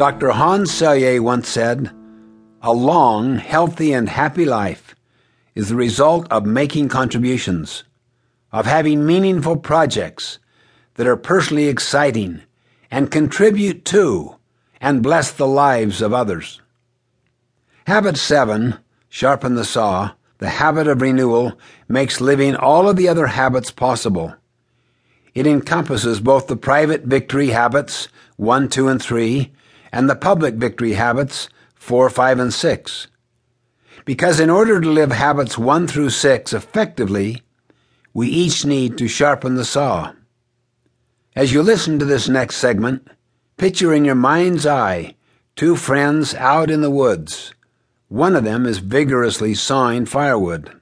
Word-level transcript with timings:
Dr. 0.00 0.30
Hans 0.30 0.70
Selye 0.72 1.20
once 1.20 1.46
said, 1.46 1.90
A 2.62 2.72
long, 2.72 3.36
healthy, 3.36 3.92
and 3.92 4.08
happy 4.08 4.46
life 4.46 4.94
is 5.54 5.68
the 5.68 5.76
result 5.76 6.26
of 6.30 6.46
making 6.46 6.88
contributions, 6.88 7.84
of 8.50 8.64
having 8.64 9.04
meaningful 9.04 9.58
projects 9.58 10.38
that 10.94 11.06
are 11.06 11.18
personally 11.18 11.68
exciting 11.68 12.40
and 12.90 13.10
contribute 13.10 13.84
to 13.84 14.36
and 14.80 15.02
bless 15.02 15.32
the 15.32 15.46
lives 15.46 16.00
of 16.00 16.14
others. 16.14 16.62
Habit 17.86 18.16
7, 18.16 18.78
sharpen 19.10 19.54
the 19.54 19.66
saw, 19.66 20.12
the 20.38 20.48
habit 20.48 20.88
of 20.88 21.02
renewal, 21.02 21.58
makes 21.88 22.22
living 22.22 22.56
all 22.56 22.88
of 22.88 22.96
the 22.96 23.06
other 23.06 23.26
habits 23.26 23.70
possible. 23.70 24.34
It 25.34 25.46
encompasses 25.46 26.20
both 26.20 26.46
the 26.46 26.56
private 26.56 27.04
victory 27.04 27.48
habits, 27.48 28.08
1, 28.38 28.70
2, 28.70 28.88
and 28.88 29.02
3, 29.02 29.52
and 29.92 30.08
the 30.08 30.16
public 30.16 30.54
victory 30.54 30.92
habits, 30.94 31.48
4, 31.74 32.10
5, 32.10 32.38
and 32.38 32.54
6. 32.54 33.06
Because 34.04 34.40
in 34.40 34.50
order 34.50 34.80
to 34.80 34.88
live 34.88 35.12
habits 35.12 35.58
1 35.58 35.86
through 35.86 36.10
6 36.10 36.52
effectively, 36.52 37.42
we 38.12 38.28
each 38.28 38.64
need 38.64 38.98
to 38.98 39.08
sharpen 39.08 39.54
the 39.54 39.64
saw. 39.64 40.12
As 41.36 41.52
you 41.52 41.62
listen 41.62 41.98
to 41.98 42.04
this 42.04 42.28
next 42.28 42.56
segment, 42.56 43.06
picture 43.56 43.94
in 43.94 44.04
your 44.04 44.14
mind's 44.14 44.66
eye 44.66 45.14
two 45.54 45.76
friends 45.76 46.34
out 46.34 46.70
in 46.70 46.80
the 46.80 46.90
woods. 46.90 47.52
One 48.08 48.34
of 48.34 48.44
them 48.44 48.66
is 48.66 48.78
vigorously 48.78 49.54
sawing 49.54 50.06
firewood. 50.06 50.79